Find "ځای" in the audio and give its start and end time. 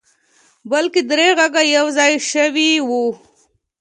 1.97-2.13